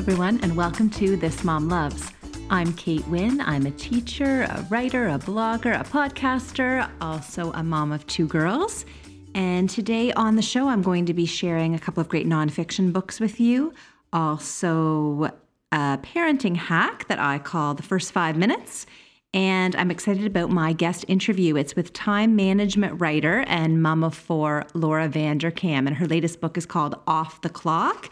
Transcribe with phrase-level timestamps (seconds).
[0.00, 2.10] everyone, and welcome to This Mom Loves.
[2.48, 3.38] I'm Kate Winn.
[3.42, 8.86] I'm a teacher, a writer, a blogger, a podcaster, also a mom of two girls.
[9.34, 12.94] And today on the show, I'm going to be sharing a couple of great nonfiction
[12.94, 13.74] books with you.
[14.10, 15.32] Also,
[15.70, 18.86] a parenting hack that I call The First Five Minutes.
[19.34, 21.56] And I'm excited about my guest interview.
[21.56, 25.86] It's with time management writer and mom of four, Laura Vanderkam.
[25.86, 28.10] And her latest book is called Off the Clock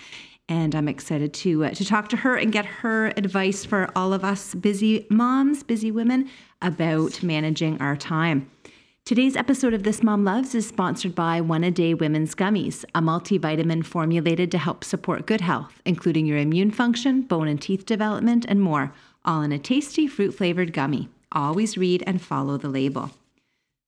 [0.49, 4.13] and I'm excited to uh, to talk to her and get her advice for all
[4.13, 6.29] of us busy moms, busy women
[6.63, 8.51] about managing our time.
[9.05, 13.01] Today's episode of This Mom Loves is sponsored by One A Day Women's Gummies, a
[13.01, 18.45] multivitamin formulated to help support good health, including your immune function, bone and teeth development,
[18.49, 18.93] and more,
[19.25, 21.09] all in a tasty fruit flavored gummy.
[21.33, 23.11] Always read and follow the label.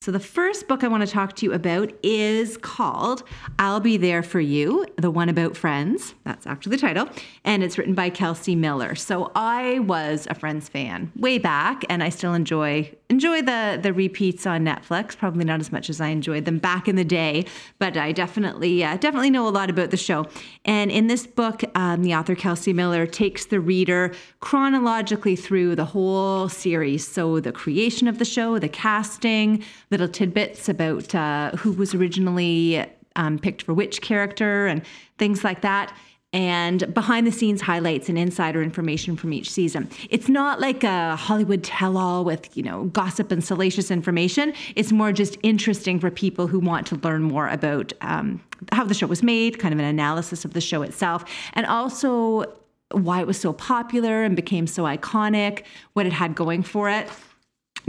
[0.02, 3.22] So, the first book I want to talk to you about is called
[3.58, 6.14] I'll Be There for You, the one about friends.
[6.24, 7.06] That's actually the title.
[7.44, 8.94] And it's written by Kelsey Miller.
[8.94, 13.92] So, I was a Friends fan way back, and I still enjoy enjoy the the
[13.92, 15.14] repeats on Netflix.
[15.14, 17.44] Probably not as much as I enjoyed them back in the day,
[17.78, 20.26] but I definitely uh, definitely know a lot about the show.
[20.64, 25.84] And in this book, um, the author Kelsey Miller takes the reader chronologically through the
[25.84, 27.06] whole series.
[27.06, 32.84] So, the creation of the show, the casting little tidbits about uh, who was originally
[33.16, 34.82] um, picked for which character and
[35.18, 35.92] things like that
[36.32, 39.90] and behind the scenes highlights and insider information from each season.
[40.10, 44.52] It's not like a Hollywood tell all with, you know, gossip and salacious information.
[44.76, 48.94] It's more just interesting for people who want to learn more about um, how the
[48.94, 51.24] show was made, kind of an analysis of the show itself,
[51.54, 52.44] and also
[52.92, 57.08] why it was so popular and became so iconic, what it had going for it.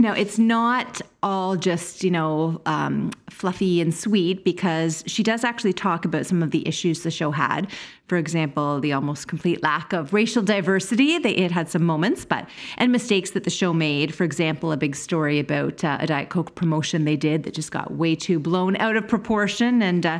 [0.02, 5.74] Now, it's not all just, you know, um, fluffy and sweet because she does actually
[5.74, 7.70] talk about some of the issues the show had.
[8.08, 11.18] For example, the almost complete lack of racial diversity.
[11.18, 12.48] They, it had some moments, but,
[12.78, 14.12] and mistakes that the show made.
[14.12, 17.70] For example, a big story about uh, a Diet Coke promotion they did that just
[17.70, 20.18] got way too blown out of proportion and, uh,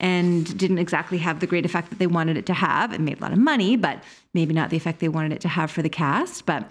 [0.00, 2.92] and didn't exactly have the great effect that they wanted it to have.
[2.92, 4.02] It made a lot of money, but
[4.34, 6.46] maybe not the effect they wanted it to have for the cast.
[6.46, 6.68] But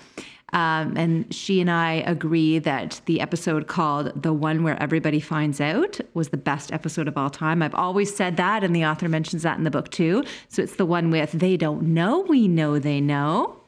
[0.54, 5.62] um, and she and I agree that the episode called The One Where Everybody Finds
[5.62, 7.62] Out was the best episode of all time.
[7.62, 10.24] I've always said that, and the author mentions that in the book too.
[10.48, 13.60] So it's the one with They Don't Know, We Know They Know.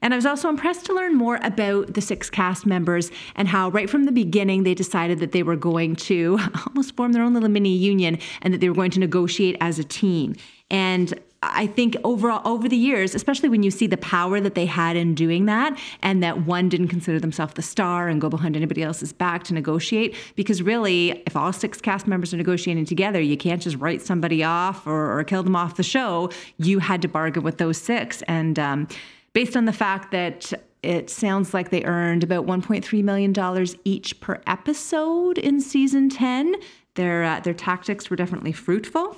[0.00, 3.70] And I was also impressed to learn more about the six cast members and how,
[3.70, 7.34] right from the beginning, they decided that they were going to almost form their own
[7.34, 10.36] little mini union and that they were going to negotiate as a team.
[10.70, 14.66] And I think overall over the years, especially when you see the power that they
[14.66, 18.56] had in doing that, and that one didn't consider themselves the star and go behind
[18.56, 23.20] anybody else's back to negotiate, because really, if all six cast members are negotiating together,
[23.20, 26.28] you can't just write somebody off or, or kill them off the show.
[26.56, 28.88] You had to bargain with those six, and um,
[29.32, 34.20] based on the fact that it sounds like they earned about 1.3 million dollars each
[34.20, 36.56] per episode in season 10.
[36.94, 39.16] Their uh, their tactics were definitely fruitful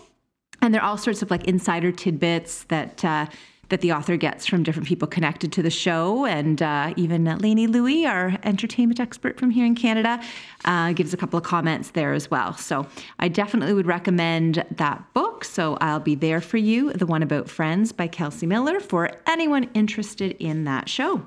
[0.63, 3.27] and there are all sorts of like insider tidbits that uh,
[3.71, 7.67] that the author gets from different people connected to the show, and uh, even Lainey
[7.67, 10.21] Lui, our entertainment expert from here in Canada,
[10.65, 12.57] uh, gives a couple of comments there as well.
[12.57, 12.87] So
[13.21, 15.45] I definitely would recommend that book.
[15.45, 19.71] So I'll be there for you, the one about friends by Kelsey Miller, for anyone
[19.73, 21.25] interested in that show.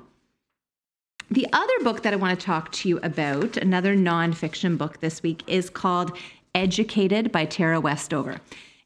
[1.30, 5.22] The other book that I want to talk to you about, another nonfiction book this
[5.22, 6.16] week, is called
[6.54, 8.40] Educated by Tara Westover.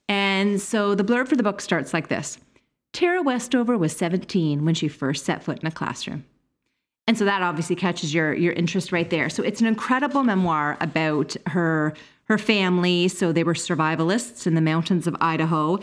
[0.08, 2.38] And so the blurb for the book starts like this
[2.92, 6.24] Tara Westover was 17 when she first set foot in a classroom.
[7.06, 9.30] And so that obviously catches your, your interest right there.
[9.30, 13.08] So it's an incredible memoir about her her family.
[13.08, 15.80] So they were survivalists in the mountains of Idaho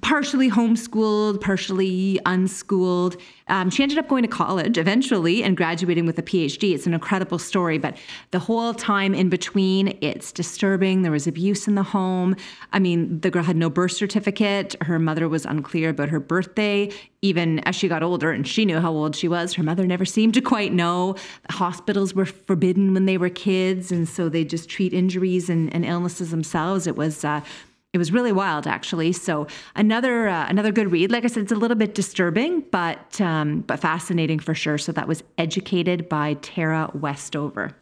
[0.00, 3.16] partially homeschooled, partially unschooled.
[3.48, 6.74] Um, she ended up going to college eventually and graduating with a PhD.
[6.74, 7.96] It's an incredible story, but
[8.30, 11.02] the whole time in between, it's disturbing.
[11.02, 12.36] There was abuse in the home.
[12.72, 14.74] I mean, the girl had no birth certificate.
[14.82, 16.90] Her mother was unclear about her birthday.
[17.22, 20.04] Even as she got older and she knew how old she was, her mother never
[20.04, 21.16] seemed to quite know.
[21.50, 25.84] Hospitals were forbidden when they were kids, and so they just treat injuries and, and
[25.84, 26.86] illnesses themselves.
[26.86, 27.42] It was uh,
[27.92, 31.52] it was really wild actually so another uh, another good read like i said it's
[31.52, 36.34] a little bit disturbing but um, but fascinating for sure so that was educated by
[36.34, 37.74] tara westover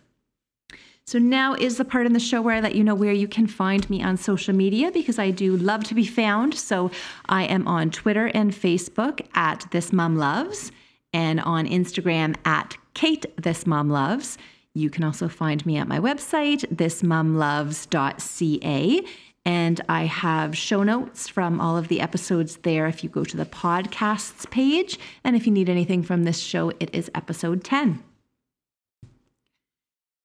[1.09, 3.29] so now is the part in the show where I let you know where you
[3.29, 6.53] can find me on social media because I do love to be found.
[6.53, 6.91] So
[7.31, 10.71] I am on Twitter and Facebook at This Mom Loves
[11.15, 14.37] and on Instagram at Kate This Mom Loves.
[14.75, 19.03] You can also find me at my website, thismomloves.ca.
[19.49, 23.35] And I have show notes from all of the episodes there if you go to
[23.35, 24.99] the podcasts page.
[25.25, 28.05] And if you need anything from this show, it is episode 10.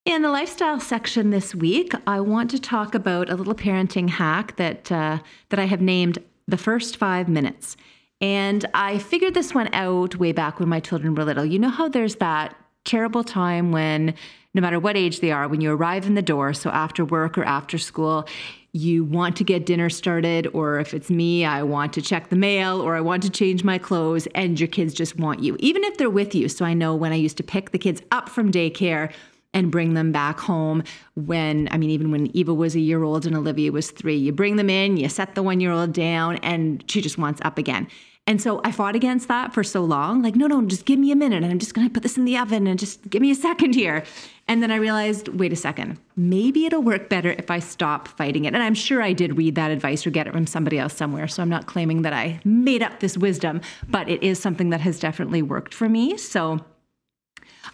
[0.04, 4.56] In the lifestyle section this week, I want to talk about a little parenting hack
[4.56, 7.78] that uh, that I have named the first five minutes.
[8.20, 11.46] And I figured this one out way back when my children were little.
[11.46, 12.54] You know how there's that
[12.84, 14.16] terrible time when,
[14.54, 17.36] no matter what age they are, when you arrive in the door, so after work
[17.36, 18.26] or after school,
[18.72, 22.36] you want to get dinner started, or if it's me, I want to check the
[22.36, 25.84] mail or I want to change my clothes, and your kids just want you, even
[25.84, 26.48] if they're with you.
[26.48, 29.12] So I know when I used to pick the kids up from daycare,
[29.54, 30.82] and bring them back home
[31.14, 34.32] when I mean even when Eva was a year old and Olivia was 3 you
[34.32, 37.56] bring them in you set the 1 year old down and she just wants up
[37.56, 37.86] again
[38.26, 41.12] and so I fought against that for so long like no no just give me
[41.12, 43.20] a minute and I'm just going to put this in the oven and just give
[43.20, 44.04] me a second here.
[44.46, 48.44] And then I realized wait a second maybe it'll work better if I stop fighting
[48.44, 48.54] it.
[48.54, 51.28] And I'm sure I did read that advice or get it from somebody else somewhere
[51.28, 54.80] so I'm not claiming that I made up this wisdom but it is something that
[54.80, 56.16] has definitely worked for me.
[56.16, 56.64] So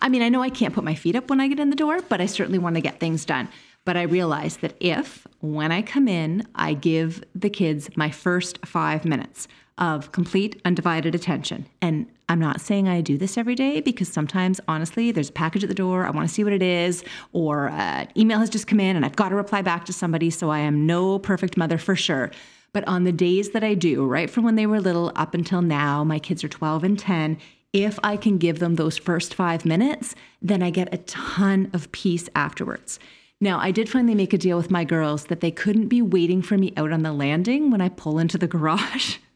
[0.03, 1.77] I mean, I know I can't put my feet up when I get in the
[1.77, 3.49] door, but I certainly want to get things done.
[3.85, 8.65] But I realize that if, when I come in, I give the kids my first
[8.65, 9.49] five minutes
[9.81, 14.61] of complete undivided attention, and I'm not saying I do this every day because sometimes,
[14.69, 17.71] honestly, there's a package at the door, I want to see what it is, or
[17.71, 20.49] an email has just come in and I've got to reply back to somebody, so
[20.49, 22.31] I am no perfect mother for sure.
[22.73, 25.61] But on the days that I do, right from when they were little up until
[25.61, 27.39] now, my kids are 12 and 10,
[27.73, 31.91] if I can give them those first five minutes, then I get a ton of
[31.91, 33.01] peace afterwards.
[33.41, 36.43] Now, I did finally make a deal with my girls that they couldn't be waiting
[36.43, 39.17] for me out on the landing when I pull into the garage.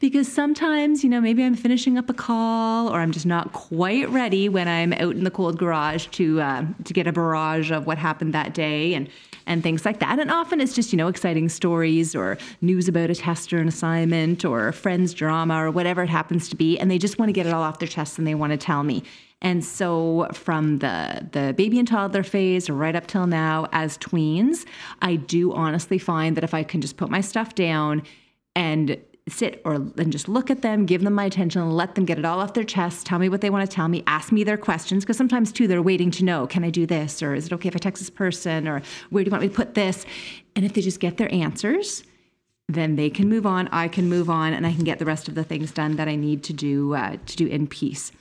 [0.00, 4.08] because sometimes, you know, maybe I'm finishing up a call or I'm just not quite
[4.10, 7.86] ready when I'm out in the cold garage to uh, to get a barrage of
[7.86, 9.08] what happened that day and
[9.46, 10.18] and things like that.
[10.18, 13.66] And often it's just, you know, exciting stories or news about a test or an
[13.66, 16.78] assignment or a friend's drama or whatever it happens to be.
[16.78, 18.58] And they just want to get it all off their chest and they want to
[18.58, 19.02] tell me.
[19.40, 24.64] And so from the the baby and toddler phase right up till now as tweens,
[25.02, 28.02] I do honestly find that if I can just put my stuff down
[28.54, 32.18] and sit or and just look at them, give them my attention, let them get
[32.18, 34.44] it all off their chest, tell me what they want to tell me, ask me
[34.44, 37.46] their questions because sometimes too they're waiting to know, can I do this or is
[37.46, 39.74] it okay if I text this person or where do you want me to put
[39.74, 40.06] this?
[40.56, 42.04] And if they just get their answers,
[42.68, 45.28] then they can move on, I can move on and I can get the rest
[45.28, 48.12] of the things done that I need to do uh, to do in peace.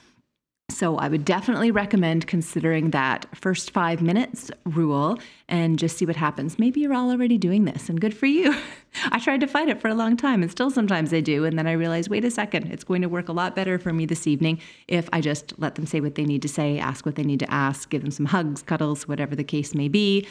[0.69, 5.17] So I would definitely recommend considering that first five minutes rule
[5.47, 6.59] and just see what happens.
[6.59, 8.53] Maybe you're all already doing this and good for you.
[9.11, 11.45] I tried to fight it for a long time and still sometimes I do.
[11.45, 13.93] And then I realize, wait a second, it's going to work a lot better for
[13.93, 14.59] me this evening
[14.89, 17.39] if I just let them say what they need to say, ask what they need
[17.39, 20.27] to ask, give them some hugs, cuddles, whatever the case may be.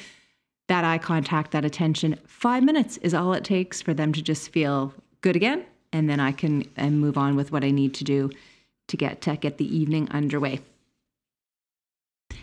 [0.69, 4.51] That eye contact, that attention, five minutes is all it takes for them to just
[4.51, 4.93] feel
[5.23, 5.65] good again.
[5.95, 8.31] And then I can and move on with what I need to do
[8.89, 10.61] to get to get the evening underway.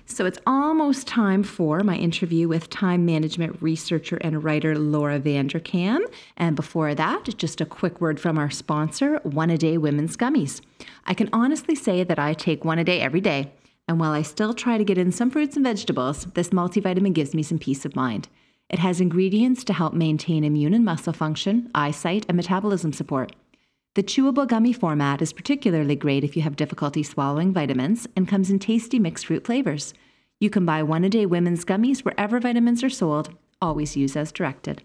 [0.06, 6.02] So it's almost time for my interview with time management researcher and writer Laura Vanderkam.
[6.36, 10.62] And before that, just a quick word from our sponsor, One A Day Women's Gummies.
[11.06, 13.54] I can honestly say that I take one a day every day.
[13.88, 17.34] And while I still try to get in some fruits and vegetables, this multivitamin gives
[17.34, 18.28] me some peace of mind.
[18.70, 23.34] It has ingredients to help maintain immune and muscle function, eyesight, and metabolism support.
[23.96, 28.50] The chewable gummy format is particularly great if you have difficulty swallowing vitamins and comes
[28.50, 29.94] in tasty mixed fruit flavors.
[30.40, 33.36] You can buy one a day women's gummies wherever vitamins are sold.
[33.62, 34.82] Always use as directed.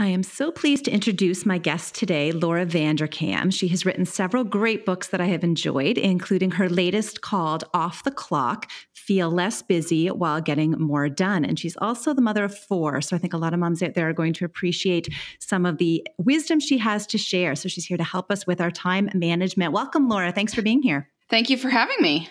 [0.00, 3.52] I am so pleased to introduce my guest today, Laura Vanderkam.
[3.52, 8.04] She has written several great books that I have enjoyed, including her latest called Off
[8.04, 11.44] the Clock Feel Less Busy While Getting More Done.
[11.44, 13.00] And she's also the mother of four.
[13.00, 15.08] So I think a lot of moms out there are going to appreciate
[15.40, 17.56] some of the wisdom she has to share.
[17.56, 19.72] So she's here to help us with our time management.
[19.72, 20.30] Welcome, Laura.
[20.30, 21.10] Thanks for being here.
[21.28, 22.30] Thank you for having me.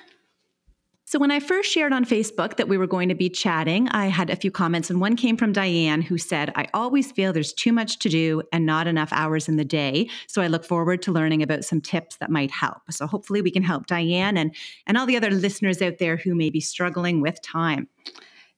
[1.09, 4.07] So, when I first shared on Facebook that we were going to be chatting, I
[4.07, 7.53] had a few comments, and one came from Diane who said, I always feel there's
[7.53, 10.09] too much to do and not enough hours in the day.
[10.27, 12.81] So, I look forward to learning about some tips that might help.
[12.91, 14.53] So, hopefully, we can help Diane and,
[14.85, 17.87] and all the other listeners out there who may be struggling with time.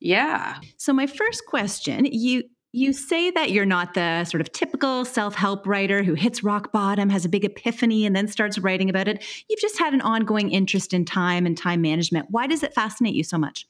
[0.00, 0.58] Yeah.
[0.76, 2.42] So, my first question you
[2.72, 6.72] you say that you're not the sort of typical self help writer who hits rock
[6.72, 9.24] bottom, has a big epiphany, and then starts writing about it.
[9.48, 12.26] You've just had an ongoing interest in time and time management.
[12.30, 13.66] Why does it fascinate you so much?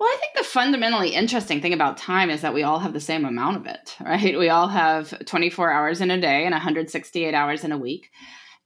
[0.00, 3.00] Well, I think the fundamentally interesting thing about time is that we all have the
[3.00, 4.38] same amount of it, right?
[4.38, 8.10] We all have 24 hours in a day and 168 hours in a week.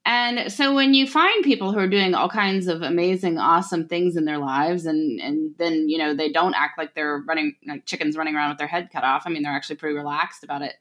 [0.05, 4.17] And so when you find people who are doing all kinds of amazing, awesome things
[4.17, 7.87] in their lives, and and then you know they don't act like they're running like
[7.87, 9.23] chickens running around with their head cut off.
[9.27, 10.75] I mean, they're actually pretty relaxed about it.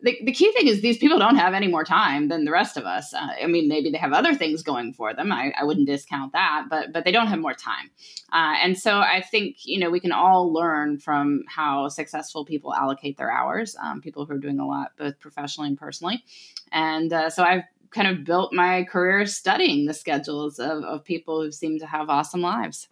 [0.00, 2.76] The, the key thing is these people don't have any more time than the rest
[2.76, 3.12] of us.
[3.12, 5.32] Uh, I mean, maybe they have other things going for them.
[5.32, 7.90] I, I wouldn't discount that, but but they don't have more time.
[8.32, 12.74] Uh, and so I think you know we can all learn from how successful people
[12.74, 13.76] allocate their hours.
[13.80, 16.24] Um, people who are doing a lot, both professionally and personally.
[16.72, 21.42] And uh, so I've kind of built my career studying the schedules of, of people
[21.42, 22.88] who seem to have awesome lives.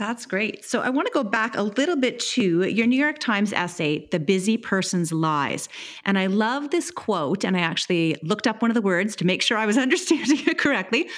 [0.00, 0.64] That's great.
[0.64, 4.08] So I want to go back a little bit to your New York Times essay,
[4.10, 5.68] The Busy Person's Lies.
[6.04, 9.24] And I love this quote, and I actually looked up one of the words to
[9.24, 11.08] make sure I was understanding it correctly.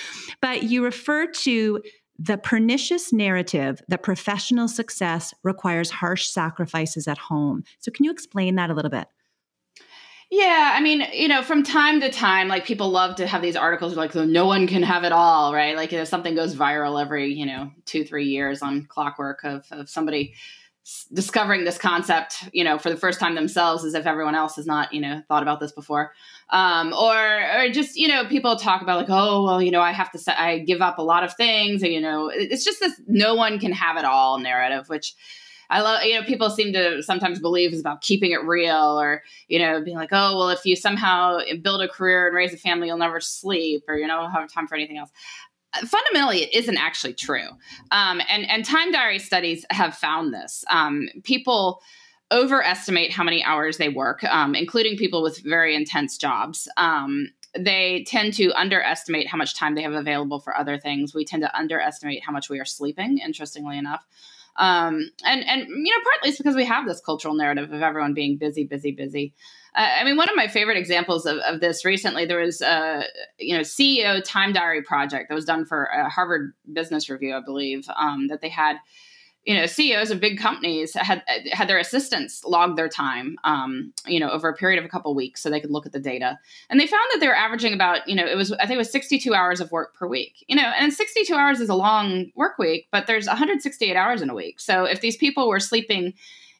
[0.43, 1.81] But you refer to
[2.19, 7.65] the pernicious narrative that professional success requires harsh sacrifices at home.
[7.79, 9.09] So can you explain that a little bit?
[10.31, 13.55] Yeah, I mean, you know, from time to time, like people love to have these
[13.55, 15.77] articles like no one can have it all, right?
[15.77, 19.89] Like if something goes viral every, you know, two, three years on clockwork of, of
[19.89, 20.35] somebody
[21.13, 24.67] discovering this concept, you know, for the first time themselves, as if everyone else has
[24.67, 26.13] not, you know, thought about this before,
[26.51, 27.17] um, or
[27.61, 30.41] or just you know, people talk about like, oh, well, you know, I have to,
[30.43, 33.59] I give up a lot of things, and you know, it's just this no one
[33.61, 35.15] can have it all narrative, which
[35.71, 39.23] I love, you know, people seem to sometimes believe is about keeping it real or,
[39.49, 42.57] you know, being like, oh, well, if you somehow build a career and raise a
[42.57, 45.11] family, you'll never sleep or, you know, have time for anything else.
[45.85, 47.49] Fundamentally it isn't actually true.
[47.91, 50.65] Um, and and time diary studies have found this.
[50.71, 51.83] Um, people
[52.33, 56.67] overestimate how many hours they work um, including people with very intense jobs.
[56.77, 61.15] Um, they tend to underestimate how much time they have available for other things.
[61.15, 64.07] We tend to underestimate how much we are sleeping interestingly enough
[64.59, 68.15] um, and and you know, partly it's because we have this cultural narrative of everyone
[68.15, 69.35] being busy, busy, busy.
[69.75, 73.05] Uh, I mean, one of my favorite examples of, of this recently, there was a
[73.39, 77.41] you know CEO time diary project that was done for a Harvard Business Review, I
[77.41, 78.77] believe, um, that they had
[79.47, 81.23] you know CEOs of big companies had
[81.53, 85.13] had their assistants log their time, um, you know, over a period of a couple
[85.13, 86.39] of weeks, so they could look at the data,
[86.69, 88.79] and they found that they were averaging about, you know, it was I think it
[88.79, 92.33] was 62 hours of work per week, you know, and 62 hours is a long
[92.35, 96.13] work week, but there's 168 hours in a week, so if these people were sleeping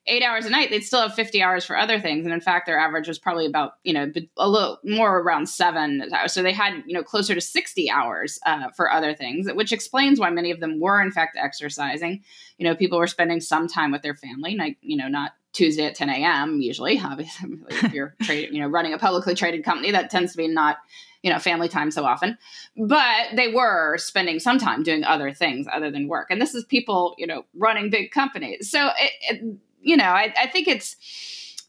[0.09, 2.25] eight hours a night, they'd still have 50 hours for other things.
[2.25, 6.11] And in fact, their average was probably about, you know, a little more around seven.
[6.27, 10.21] So they had, you know, closer to 60 hours uh, for other things, which explains
[10.21, 12.23] why many of them were, in fact, exercising.
[12.59, 15.87] You know, people were spending some time with their family, like, you know, not Tuesday
[15.87, 16.61] at 10 a.m.
[16.61, 20.39] usually, obviously, if you're trading, you know, running a publicly traded company, that tends to
[20.39, 20.77] be not,
[21.23, 22.37] you know, family time so often.
[22.77, 26.29] But they were spending some time doing other things other than work.
[26.31, 28.71] And this is people, you know, running big companies.
[28.71, 30.97] So it, it, you know, I, I think it's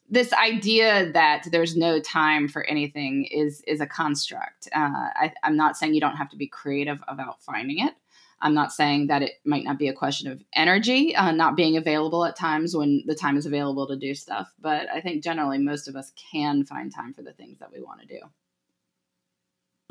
[0.10, 4.68] this idea that there's no time for anything is is a construct.
[4.74, 7.94] Uh, I, I'm not saying you don't have to be creative about finding it.
[8.42, 11.78] I'm not saying that it might not be a question of energy, uh, not being
[11.78, 14.52] available at times when the time is available to do stuff.
[14.60, 17.82] But I think generally most of us can find time for the things that we
[17.82, 18.20] want to do.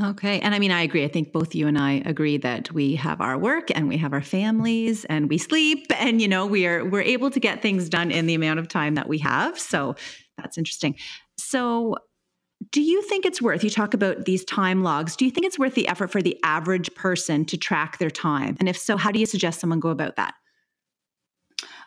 [0.02, 0.40] Okay.
[0.40, 1.04] And I mean, I agree.
[1.04, 4.12] I think both you and I agree that we have our work and we have
[4.12, 7.88] our families and we sleep and, you know, we are, we're able to get things
[7.88, 9.58] done in the amount of time that we have.
[9.58, 9.94] So
[10.36, 10.96] that's interesting.
[11.38, 11.96] So
[12.72, 15.58] do you think it's worth, you talk about these time logs, do you think it's
[15.58, 18.56] worth the effort for the average person to track their time?
[18.60, 20.34] And if so, how do you suggest someone go about that?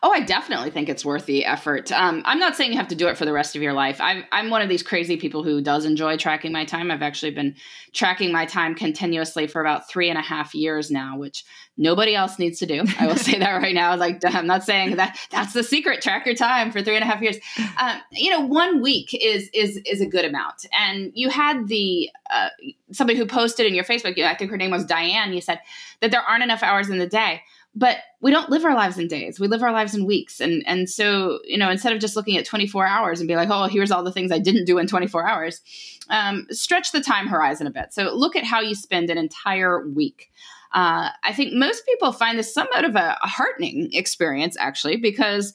[0.02, 1.92] Oh, I definitely think it's worth the effort.
[1.92, 4.00] Um, I'm not saying you have to do it for the rest of your life.
[4.00, 6.90] I'm, I'm one of these crazy people who does enjoy tracking my time.
[6.90, 7.54] I've actually been
[7.92, 11.44] tracking my time continuously for about three and a half years now, which
[11.76, 12.84] nobody else needs to do.
[12.98, 13.94] I will say that right now.
[13.94, 16.00] Like, I'm not saying that that's the secret.
[16.00, 17.36] Track your time for three and a half years.
[17.78, 20.64] Um, you know, one week is is is a good amount.
[20.72, 22.48] And you had the uh,
[22.92, 24.18] somebody who posted in your Facebook.
[24.18, 25.34] I think her name was Diane.
[25.34, 25.60] You said
[26.00, 27.42] that there aren't enough hours in the day
[27.74, 29.38] but we don't live our lives in days.
[29.38, 30.40] We live our lives in weeks.
[30.40, 33.50] And and so you know instead of just looking at 24 hours and be like
[33.50, 35.60] oh here's all the things i didn't do in 24 hours
[36.08, 37.92] um, stretch the time horizon a bit.
[37.92, 40.30] So look at how you spend an entire week.
[40.72, 45.52] Uh, i think most people find this somewhat of a, a heartening experience actually because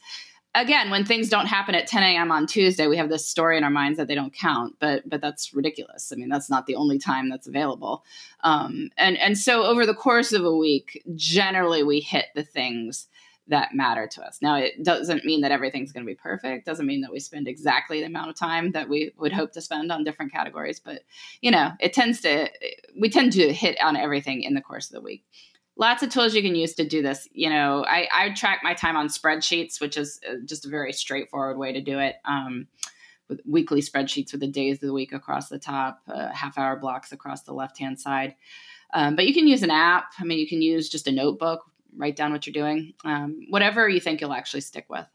[0.55, 2.31] again, when things don't happen at 10 a.m.
[2.31, 5.21] on Tuesday, we have this story in our minds that they don't count, but but
[5.21, 6.11] that's ridiculous.
[6.11, 8.03] I mean, that's not the only time that's available.
[8.41, 13.07] Um, and and so over the course of a week, generally we hit the things
[13.47, 14.39] that matter to us.
[14.41, 16.65] Now, it doesn't mean that everything's going to be perfect.
[16.65, 19.61] Doesn't mean that we spend exactly the amount of time that we would hope to
[19.61, 20.79] spend on different categories.
[20.79, 21.03] But
[21.41, 22.49] you know, it tends to
[22.99, 25.23] we tend to hit on everything in the course of the week
[25.77, 27.27] lots of tools you can use to do this.
[27.31, 30.93] You know, I, I track my time on spreadsheets, which is uh, just a very
[30.93, 32.15] straightforward way to do it.
[32.25, 32.67] Um,
[33.27, 36.75] with weekly spreadsheets with the days of the week across the top, uh, half hour
[36.75, 38.35] blocks across the left hand side.
[38.93, 40.11] Um, but you can use an app.
[40.19, 41.63] I mean, you can use just a notebook,
[41.97, 45.07] write down what you're doing, um, whatever you think you'll actually stick with.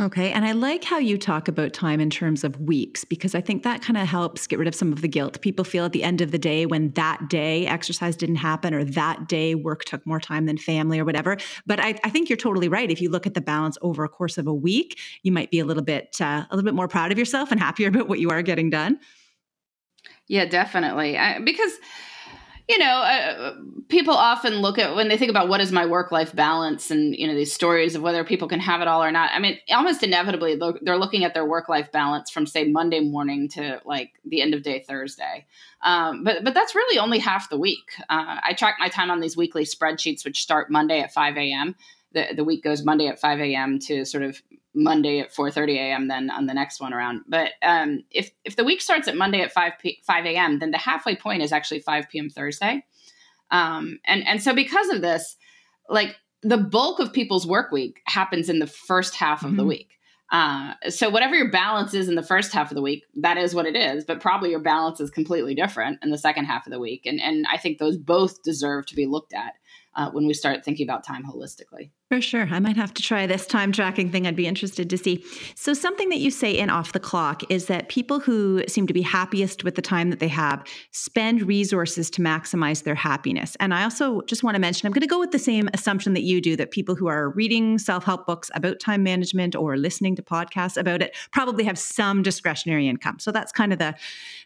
[0.00, 0.30] Okay.
[0.30, 3.64] And I like how you talk about time in terms of weeks because I think
[3.64, 5.40] that kind of helps get rid of some of the guilt.
[5.40, 8.84] People feel at the end of the day when that day exercise didn't happen or
[8.84, 11.36] that day work took more time than family or whatever.
[11.66, 12.92] But I, I think you're totally right.
[12.92, 15.58] If you look at the balance over a course of a week, you might be
[15.58, 18.20] a little bit uh, a little bit more proud of yourself and happier about what
[18.20, 19.00] you are getting done.
[20.28, 21.18] Yeah, definitely.
[21.18, 21.72] I, because
[22.68, 23.54] you know, uh,
[23.88, 27.16] people often look at when they think about what is my work life balance and,
[27.16, 29.30] you know, these stories of whether people can have it all or not.
[29.32, 33.48] I mean, almost inevitably, they're looking at their work life balance from, say, Monday morning
[33.50, 35.46] to like the end of day Thursday.
[35.82, 37.92] Um, but, but that's really only half the week.
[38.10, 41.74] Uh, I track my time on these weekly spreadsheets, which start Monday at 5 a.m.
[42.12, 43.78] The, the week goes Monday at 5 a.m.
[43.80, 44.42] to sort of
[44.78, 46.08] Monday at 4:30 a.m.
[46.08, 47.22] Then on the next one around.
[47.28, 50.70] But um, if if the week starts at Monday at 5 p- 5 a.m., then
[50.70, 52.30] the halfway point is actually 5 p.m.
[52.30, 52.84] Thursday.
[53.50, 55.36] Um, and and so because of this,
[55.88, 59.56] like the bulk of people's work week happens in the first half of mm-hmm.
[59.58, 59.90] the week.
[60.30, 63.54] Uh, so whatever your balance is in the first half of the week, that is
[63.54, 64.04] what it is.
[64.04, 67.20] But probably your balance is completely different in the second half of the week, and
[67.20, 69.54] and I think those both deserve to be looked at
[69.96, 71.90] uh, when we start thinking about time holistically.
[72.10, 72.48] For sure.
[72.50, 74.26] I might have to try this time tracking thing.
[74.26, 75.22] I'd be interested to see.
[75.54, 78.94] So, something that you say in Off the Clock is that people who seem to
[78.94, 83.58] be happiest with the time that they have spend resources to maximize their happiness.
[83.60, 86.14] And I also just want to mention I'm going to go with the same assumption
[86.14, 89.76] that you do that people who are reading self help books about time management or
[89.76, 93.18] listening to podcasts about it probably have some discretionary income.
[93.18, 93.94] So, that's kind of the,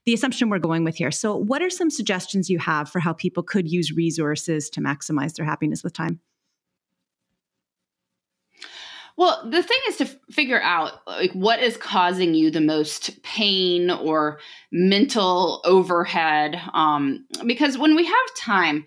[0.04, 1.12] the assumption we're going with here.
[1.12, 5.34] So, what are some suggestions you have for how people could use resources to maximize
[5.34, 6.18] their happiness with time?
[9.16, 13.90] Well, the thing is to figure out like what is causing you the most pain
[13.90, 14.40] or
[14.70, 16.60] mental overhead.
[16.72, 18.86] Um, because when we have time,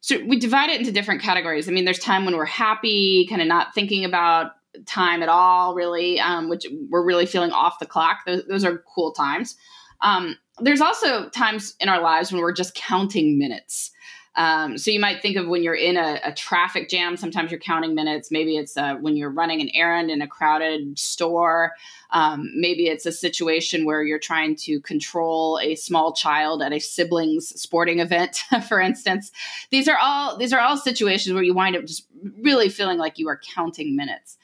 [0.00, 1.68] so we divide it into different categories.
[1.68, 4.52] I mean, there's time when we're happy, kind of not thinking about
[4.86, 8.18] time at all, really, um, which we're really feeling off the clock.
[8.26, 9.56] Those, those are cool times.
[10.02, 13.90] Um, there's also times in our lives when we're just counting minutes.
[14.36, 17.60] Um, so you might think of when you're in a, a traffic jam, sometimes you're
[17.60, 18.30] counting minutes.
[18.30, 21.72] Maybe it's uh, when you're running an errand in a crowded store.
[22.10, 26.80] Um, maybe it's a situation where you're trying to control a small child at a
[26.80, 29.30] siblings sporting event, for instance.
[29.70, 32.06] These are all these are all situations where you wind up just
[32.40, 34.36] really feeling like you are counting minutes.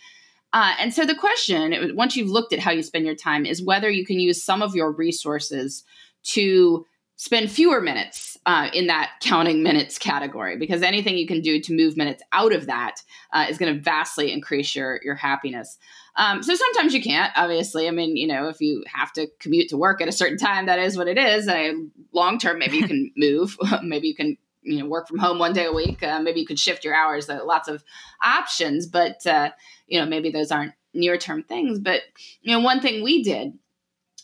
[0.52, 3.62] Uh, and so the question, once you've looked at how you spend your time, is
[3.62, 5.84] whether you can use some of your resources
[6.22, 6.84] to
[7.20, 11.76] spend fewer minutes uh, in that counting minutes category because anything you can do to
[11.76, 13.02] move minutes out of that
[13.34, 15.76] uh, is going to vastly increase your your happiness.
[16.16, 17.30] Um, so sometimes you can't.
[17.36, 20.38] Obviously, I mean, you know, if you have to commute to work at a certain
[20.38, 21.46] time, that is what it is.
[21.46, 23.54] And long term, maybe you can move.
[23.82, 26.02] maybe you can you know work from home one day a week.
[26.02, 27.26] Uh, maybe you could shift your hours.
[27.26, 27.84] There lots of
[28.24, 29.50] options, but uh,
[29.86, 31.80] you know maybe those aren't near term things.
[31.80, 32.00] But
[32.40, 33.58] you know, one thing we did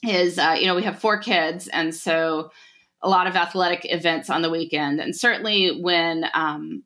[0.03, 2.53] is uh, you know we have four kids, and so
[3.07, 4.99] a lot of athletic events on the weekend.
[5.01, 6.83] And certainly when um,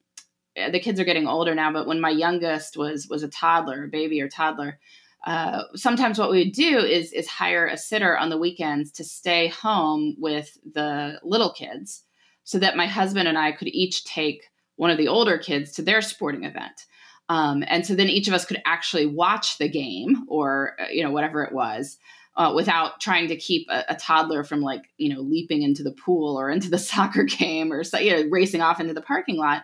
[0.54, 3.88] the kids are getting older now, but when my youngest was was a toddler, a
[3.88, 4.78] baby or toddler,
[5.26, 9.04] uh, sometimes what we would do is is hire a sitter on the weekends to
[9.04, 12.04] stay home with the little kids,
[12.44, 15.82] so that my husband and I could each take one of the older kids to
[15.82, 16.84] their sporting event.
[17.30, 21.02] Um, and so then each of us could actually watch the game or uh, you
[21.02, 21.96] know whatever it was
[22.36, 25.92] uh, without trying to keep a, a, toddler from like you know leaping into the
[25.92, 29.62] pool or into the soccer game or you know racing off into the parking lot.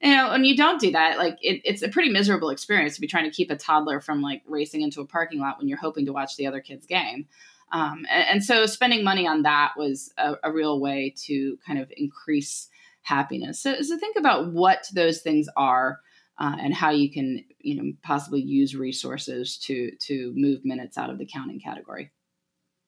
[0.00, 3.00] You know when you don't do that like it, it's a pretty miserable experience to
[3.00, 5.78] be trying to keep a toddler from like racing into a parking lot when you're
[5.78, 7.26] hoping to watch the other kid's game.
[7.72, 11.80] Um, and, and, so spending money on that was a, a, real way to kind
[11.80, 12.68] of increase
[13.02, 13.60] happiness.
[13.60, 15.98] So, so think about what those things are
[16.38, 21.10] uh, and how you can you know possibly use resources to to move minutes out
[21.10, 22.10] of the counting category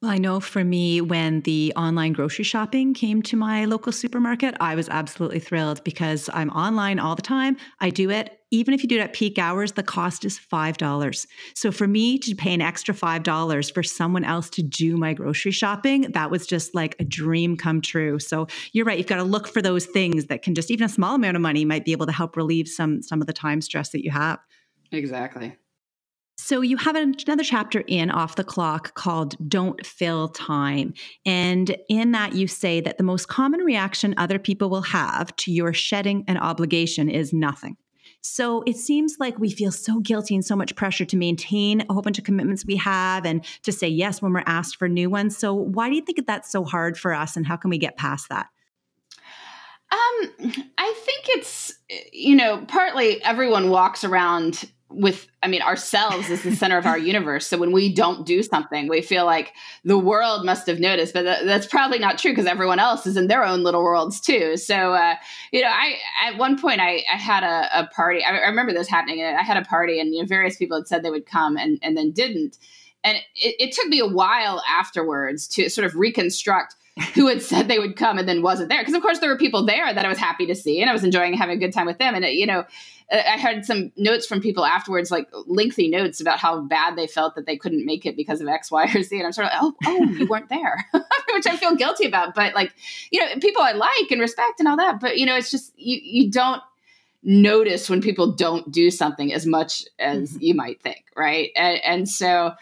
[0.03, 4.55] well, I know for me, when the online grocery shopping came to my local supermarket,
[4.61, 7.57] I was absolutely thrilled because I'm online all the time.
[7.81, 8.36] I do it.
[8.51, 11.27] Even if you do it at peak hours, the cost is $5.
[11.55, 15.51] So for me to pay an extra $5 for someone else to do my grocery
[15.51, 18.19] shopping, that was just like a dream come true.
[18.21, 18.99] So you're right.
[18.99, 21.43] You've got to look for those things that can just, even a small amount of
[21.43, 24.13] money might be able to help relieve some, some of the time stress that you
[24.13, 24.39] have.
[24.93, 25.57] Exactly.
[26.39, 30.93] So you have another chapter in Off the Clock called Don't Fill Time.
[31.25, 35.51] And in that, you say that the most common reaction other people will have to
[35.51, 37.77] your shedding an obligation is nothing.
[38.27, 41.93] So it seems like we feel so guilty and so much pressure to maintain a
[41.93, 45.09] whole bunch of commitments we have and to say yes when we're asked for new
[45.09, 45.37] ones.
[45.37, 47.97] So why do you think that's so hard for us and how can we get
[47.97, 48.49] past that?
[49.93, 50.31] Um,
[50.79, 51.75] I think it's
[52.13, 56.99] you know partly everyone walks around with i mean ourselves is the center of our
[56.99, 57.47] universe.
[57.47, 59.53] So when we don't do something we feel like
[59.85, 63.27] the world must have noticed but that's probably not true because everyone else is in
[63.27, 64.57] their own little worlds too.
[64.57, 65.17] So uh,
[65.53, 68.23] you know i at one point i, I had a, a party.
[68.25, 69.25] I, I, remember this happening.
[69.25, 71.79] I had a party and you know, various people had said they would come and,
[71.83, 72.59] and then didn't.
[73.03, 76.77] And it, it took me a while afterwards to sort of reconstruct
[77.15, 78.81] who had said they would come and then wasn't there.
[78.81, 80.93] Because of course there were people there that I was happy to see and I
[80.93, 82.15] was enjoying having a good time with them.
[82.15, 82.65] And it, you know,
[83.13, 87.35] I had some notes from people afterwards, like lengthy notes about how bad they felt
[87.37, 89.17] that they couldn't make it because of X, Y, or Z.
[89.17, 90.87] And I'm sort of like, oh, oh, you weren't there,
[91.35, 92.35] which I feel guilty about.
[92.35, 92.73] But like,
[93.11, 94.99] you know, people I like and respect and all that.
[94.99, 96.63] But you know, it's just you you don't
[97.23, 100.43] notice when people don't do something as much as mm-hmm.
[100.43, 101.51] you might think, right?
[101.57, 102.53] And, and so,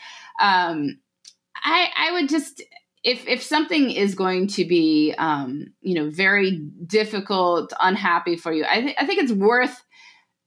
[0.41, 0.99] um,
[1.63, 2.63] I I would just
[3.05, 8.65] if if something is going to be um, you know very difficult, unhappy for you,
[8.65, 9.85] I think I think it's worth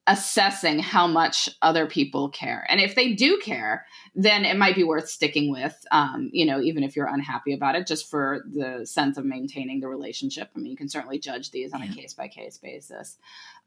[0.10, 2.66] assessing how much other people care.
[2.70, 6.62] And if they do care, then it might be worth sticking with, um, you know,
[6.62, 10.50] even if you're unhappy about it, just for the sense of maintaining the relationship.
[10.56, 13.18] I mean, you can certainly judge these on a case by case basis.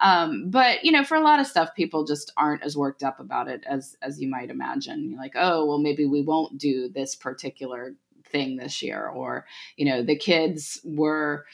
[0.00, 3.20] Um, but, you know, for a lot of stuff, people just aren't as worked up
[3.20, 5.10] about it as, as you might imagine.
[5.10, 7.94] You're like, oh, well, maybe we won't do this particular
[8.30, 11.44] thing this year or you know the kids were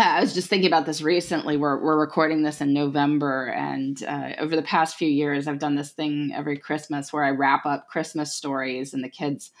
[0.00, 1.56] I was just thinking about this recently.
[1.56, 5.74] We're, we're recording this in November, and uh, over the past few years, I've done
[5.74, 9.52] this thing every Christmas where I wrap up Christmas stories, and the kids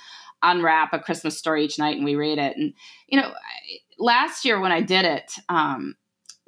[0.42, 2.56] unwrap a Christmas story each night, and we read it.
[2.56, 2.72] And
[3.08, 3.32] you know,
[3.98, 5.94] last year when I did it, um,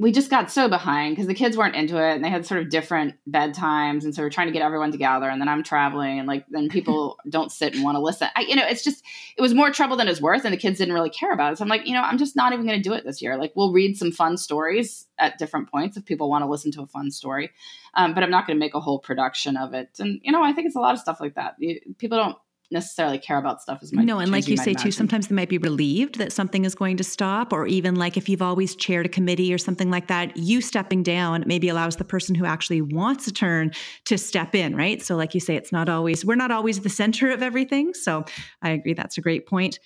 [0.02, 2.60] we just got so behind because the kids weren't into it and they had sort
[2.60, 6.18] of different bedtimes and so we're trying to get everyone together and then i'm traveling
[6.18, 8.28] and like then people don't sit and want to listen.
[8.34, 9.04] I, you know it's just
[9.36, 11.58] it was more trouble than it's worth and the kids didn't really care about it.
[11.58, 13.36] So i'm like you know i'm just not even going to do it this year.
[13.36, 16.82] Like we'll read some fun stories at different points if people want to listen to
[16.82, 17.50] a fun story
[17.94, 19.88] um, but i'm not going to make a whole production of it.
[20.00, 21.54] And you know i think it's a lot of stuff like that.
[21.58, 22.36] You, people don't
[22.72, 24.04] necessarily care about stuff as much.
[24.04, 24.82] No, and like you, you say imagine.
[24.84, 28.16] too, sometimes they might be relieved that something is going to stop, or even like
[28.16, 31.96] if you've always chaired a committee or something like that, you stepping down maybe allows
[31.96, 33.70] the person who actually wants a turn
[34.06, 35.02] to step in, right?
[35.02, 37.94] So, like you say, it's not always we're not always the center of everything.
[37.94, 38.24] So,
[38.62, 39.78] I agree that's a great point.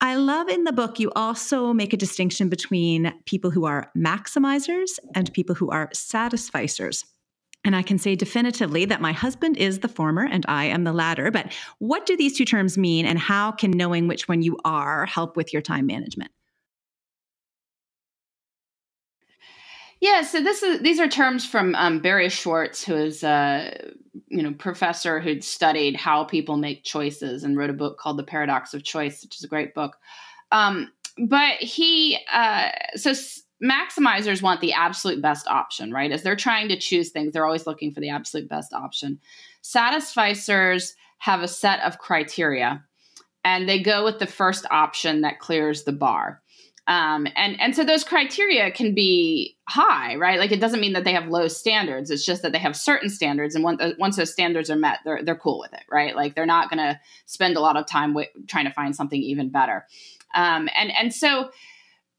[0.00, 4.98] I love in the book, you also make a distinction between people who are maximizers
[5.14, 7.04] and people who are satisficers.
[7.64, 10.92] And I can say definitively that my husband is the former and I am the
[10.92, 11.30] latter.
[11.30, 15.06] But what do these two terms mean, and how can knowing which one you are
[15.06, 16.32] help with your time management?
[20.02, 23.92] Yeah, so this is these are terms from um, Barry Schwartz, who is a
[24.26, 28.24] you know professor who'd studied how people make choices and wrote a book called The
[28.24, 29.96] Paradox of Choice, which is a great book.
[30.50, 33.12] Um, but he uh, so
[33.62, 36.10] maximizers want the absolute best option, right?
[36.10, 39.20] As they're trying to choose things, they're always looking for the absolute best option.
[39.62, 42.84] Satisficers have a set of criteria
[43.44, 46.42] and they go with the first option that clears the bar.
[46.88, 50.40] Um, and and so those criteria can be high, right?
[50.40, 52.10] Like it doesn't mean that they have low standards.
[52.10, 55.22] It's just that they have certain standards, and once, once those standards are met, they're
[55.22, 56.16] they're cool with it, right?
[56.16, 59.22] Like they're not going to spend a lot of time w- trying to find something
[59.22, 59.86] even better.
[60.34, 61.50] Um, and and so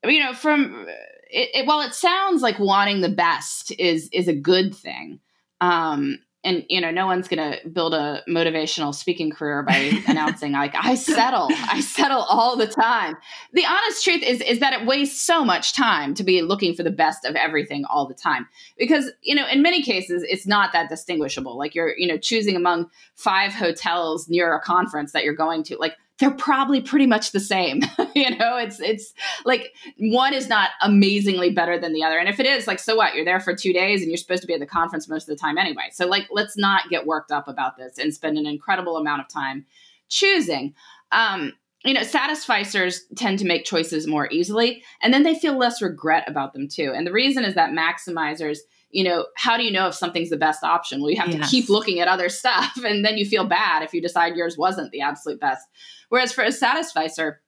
[0.05, 0.87] you know from
[1.33, 5.19] it, it, while it sounds like wanting the best is is a good thing
[5.61, 9.75] um, and you know no one's going to build a motivational speaking career by
[10.07, 13.15] announcing like i settle i settle all the time.
[13.53, 16.83] The honest truth is is that it wastes so much time to be looking for
[16.83, 18.47] the best of everything all the time.
[18.77, 21.57] Because you know in many cases it's not that distinguishable.
[21.57, 25.77] Like you're you know choosing among five hotels near a conference that you're going to
[25.77, 27.81] like they're probably pretty much the same.
[28.15, 32.17] you know, it's it's like one is not amazingly better than the other.
[32.17, 33.13] And if it is, like, so what?
[33.13, 35.35] You're there for two days and you're supposed to be at the conference most of
[35.35, 35.89] the time anyway.
[35.91, 39.27] So like, let's not get worked up about this and spend an incredible amount of
[39.27, 39.65] time
[40.07, 40.73] choosing.
[41.11, 41.51] Um,
[41.83, 46.23] you know, satisficers tend to make choices more easily, and then they feel less regret
[46.25, 46.93] about them too.
[46.95, 48.59] And the reason is that maximizers
[48.93, 51.01] you know, how do you know if something's the best option?
[51.01, 51.43] Well, you have yes.
[51.43, 54.57] to keep looking at other stuff, and then you feel bad if you decide yours
[54.57, 55.67] wasn't the absolute best.
[56.09, 57.41] Whereas for a satisficer,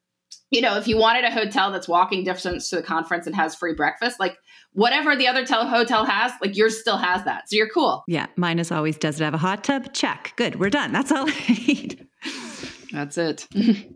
[0.49, 3.55] you know, if you wanted a hotel that's walking distance to the conference and has
[3.55, 4.38] free breakfast, like
[4.73, 7.49] whatever the other tel- hotel has, like yours still has that.
[7.49, 8.03] So you're cool.
[8.08, 8.27] Yeah.
[8.36, 9.93] Mine is always, does it have a hot tub?
[9.93, 10.34] Check.
[10.36, 10.60] Good.
[10.60, 10.91] We're done.
[10.91, 12.08] That's all I need.
[12.91, 13.47] That's it.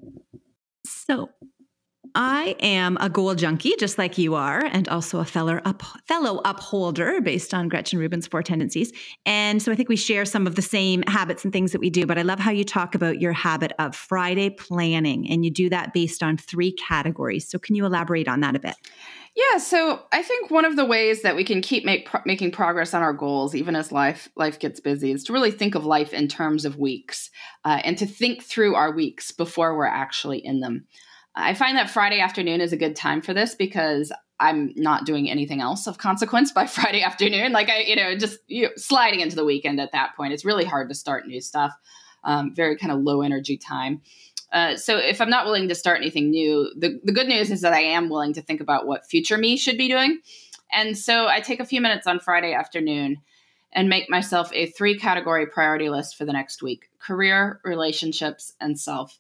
[0.86, 1.30] so
[2.16, 6.42] I am a goal junkie, just like you are, and also a fellow, up, fellow
[6.46, 8.92] upholder based on Gretchen Rubin's Four Tendencies.
[9.26, 11.90] And so I think we share some of the same habits and things that we
[11.90, 12.06] do.
[12.06, 15.70] But I love how you talk about your habit of Friday planning, and you do
[15.70, 17.48] that based on three categories.
[17.48, 18.76] So can you elaborate on that a bit?
[19.36, 22.52] Yeah, so I think one of the ways that we can keep make, pro- making
[22.52, 25.86] progress on our goals, even as life life gets busy, is to really think of
[25.86, 27.30] life in terms of weeks,
[27.64, 30.88] uh, and to think through our weeks before we're actually in them.
[31.40, 35.30] I find that Friday afternoon is a good time for this because I'm not doing
[35.30, 37.52] anything else of consequence by Friday afternoon.
[37.52, 40.34] Like I, you know, just you know, sliding into the weekend at that point.
[40.34, 41.74] It's really hard to start new stuff.
[42.24, 44.02] Um, very kind of low energy time.
[44.52, 47.62] Uh, so if I'm not willing to start anything new, the, the good news is
[47.62, 50.20] that I am willing to think about what future me should be doing.
[50.72, 53.18] And so I take a few minutes on Friday afternoon
[53.72, 58.80] and make myself a three category priority list for the next week career, relationships, and
[58.80, 59.20] self.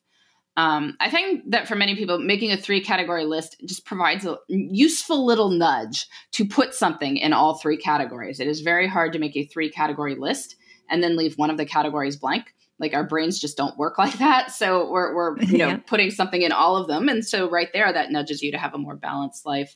[0.58, 4.38] Um, I think that for many people, making a three category list just provides a
[4.50, 8.40] useful little nudge to put something in all three categories.
[8.40, 10.56] It is very hard to make a three category list
[10.90, 12.54] and then leave one of the categories blank.
[12.78, 14.52] Like our brains just don't work like that.
[14.52, 15.78] So we're, we're you know yeah.
[15.78, 17.08] putting something in all of them.
[17.08, 19.76] And so right there that nudges you to have a more balanced life.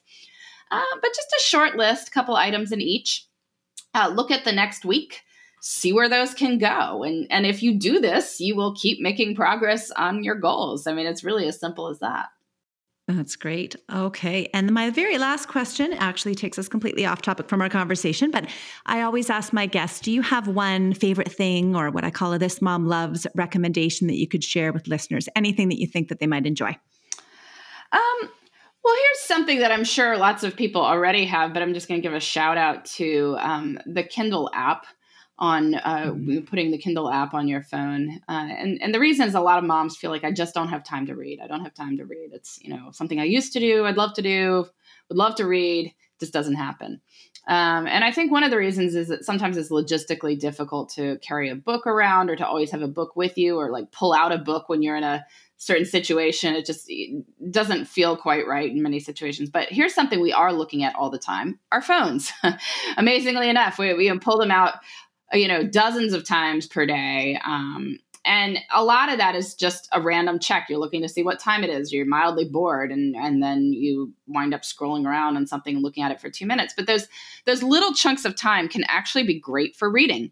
[0.72, 3.28] Uh, but just a short list couple items in each.
[3.94, 5.22] Uh, look at the next week
[5.66, 9.34] see where those can go and and if you do this you will keep making
[9.34, 12.28] progress on your goals i mean it's really as simple as that
[13.08, 13.76] that's great.
[13.92, 14.50] Okay.
[14.54, 18.48] And my very last question actually takes us completely off topic from our conversation, but
[18.86, 22.32] I always ask my guests do you have one favorite thing or what I call
[22.32, 25.28] a This Mom Loves recommendation that you could share with listeners?
[25.36, 26.78] Anything that you think that they might enjoy?
[27.92, 28.30] Um,
[28.84, 32.02] well, here's something that I'm sure lots of people already have, but I'm just going
[32.02, 34.86] to give a shout out to um, the Kindle app
[35.40, 36.42] on uh, mm-hmm.
[36.42, 38.22] putting the Kindle app on your phone.
[38.30, 40.70] Uh, and and the reason is a lot of moms feel like I just don't
[40.70, 41.40] have time to read.
[41.42, 42.30] I don't have time to read.
[42.34, 43.86] It's you know something I used to do.
[43.86, 44.66] I'd love to do.
[45.10, 45.94] Would love to read.
[46.20, 47.02] Just doesn't happen.
[47.46, 51.18] Um, and I think one of the reasons is that sometimes it's logistically difficult to
[51.18, 54.14] carry a book around or to always have a book with you or like pull
[54.14, 55.26] out a book when you're in a
[55.58, 56.56] certain situation.
[56.56, 59.50] It just it doesn't feel quite right in many situations.
[59.50, 62.32] But here's something we are looking at all the time our phones.
[62.98, 64.76] Amazingly enough, we, we pull them out
[65.34, 67.40] you know, dozens of times per day.
[67.46, 70.68] Um, and a lot of that is just a random check.
[70.70, 71.92] You're looking to see what time it is.
[71.92, 76.04] You're mildly bored, and and then you wind up scrolling around on something and looking
[76.04, 76.74] at it for two minutes.
[76.76, 77.08] But those
[77.46, 80.32] those little chunks of time can actually be great for reading.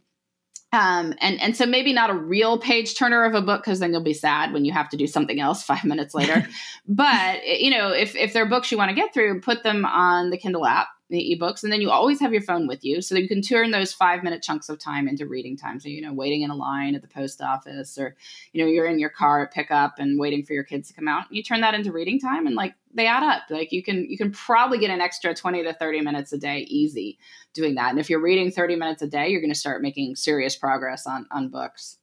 [0.74, 3.92] Um, and and so maybe not a real page turner of a book because then
[3.92, 6.48] you'll be sad when you have to do something else five minutes later.
[6.88, 9.84] but you know, if if there are books you want to get through, put them
[9.84, 13.02] on the Kindle app the ebooks and then you always have your phone with you
[13.02, 15.90] so that you can turn those five minute chunks of time into reading time so
[15.90, 18.16] you know waiting in a line at the post office or
[18.54, 21.10] you know you're in your car at pickup and waiting for your kids to come
[21.10, 24.10] out you turn that into reading time and like they add up like you can
[24.10, 27.20] you can probably get an extra 20 to 30 minutes a day easy
[27.54, 30.16] doing that and if you're reading 30 minutes a day you're going to start making
[30.16, 31.98] serious progress on on books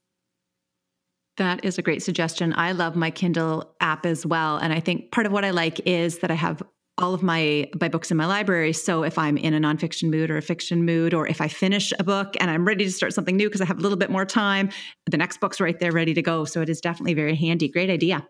[1.39, 2.53] that is a great suggestion.
[2.57, 4.57] I love my Kindle app as well.
[4.57, 6.65] And I think part of what I like is that I have
[6.99, 8.73] all of my my books in my library.
[8.73, 11.93] So if I'm in a nonfiction mood or a fiction mood, or if I finish
[11.99, 14.11] a book and I'm ready to start something new because I have a little bit
[14.11, 14.71] more time,
[15.11, 16.45] the next book's right there ready to go.
[16.45, 17.69] So it is definitely very handy.
[17.69, 18.27] Great idea.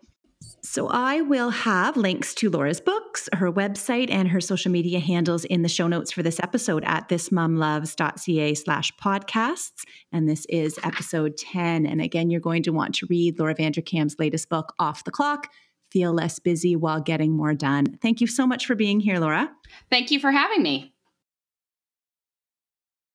[0.63, 5.43] So I will have links to Laura's books, her website, and her social media handles
[5.45, 9.83] in the show notes for this episode at thismomloves.ca slash podcasts.
[10.11, 11.85] And this is episode 10.
[11.85, 15.47] And again, you're going to want to read Laura Vanderkam's latest book, Off the Clock
[15.91, 17.97] feel less busy while getting more done.
[18.01, 19.51] Thank you so much for being here, Laura.
[19.89, 20.93] Thank you for having me.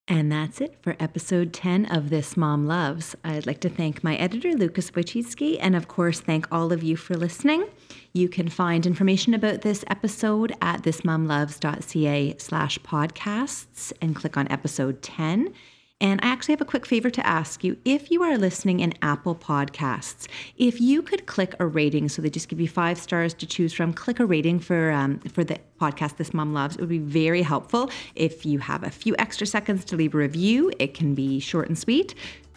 [0.07, 3.17] And that's it for episode 10 of This Mom Loves.
[3.25, 6.95] I'd like to thank my editor, Lucas Wojcicki, and of course, thank all of you
[6.95, 7.65] for listening.
[8.13, 15.01] You can find information about this episode at thismomloves.ca slash podcasts and click on episode
[15.01, 15.55] 10.
[16.01, 17.79] And I actually have a quick favor to ask you.
[17.85, 20.27] If you are listening in Apple Podcasts,
[20.57, 23.73] if you could click a rating, so they just give you five stars to choose
[23.73, 26.77] from, click a rating for um, for the podcast This Mom Loves.
[26.77, 27.91] It would be very helpful.
[28.15, 31.69] If you have a few extra seconds to leave a review, it can be short
[31.69, 32.15] and sweet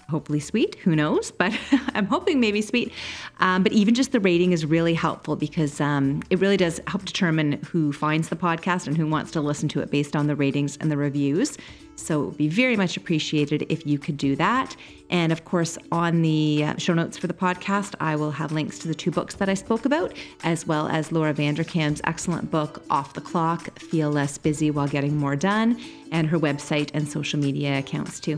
[0.10, 0.76] hopefully sweet.
[0.76, 1.32] Who knows?
[1.32, 1.58] But
[1.94, 2.94] I'm hoping maybe sweet.
[3.40, 7.06] Um, but even just the rating is really helpful because um, it really does help
[7.06, 10.36] determine who finds the podcast and who wants to listen to it based on the
[10.36, 11.58] ratings and the reviews.
[11.98, 14.76] So it would be very much appreciated if you could do that.
[15.10, 18.88] And of course, on the show notes for the podcast, I will have links to
[18.88, 23.14] the two books that I spoke about, as well as Laura Vanderkam's excellent book, Off
[23.14, 27.80] the Clock Feel Less Busy While Getting More Done, and her website and social media
[27.80, 28.38] accounts too.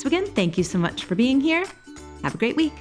[0.00, 1.62] So, again, thank you so much for being here.
[2.22, 2.72] Have a great week.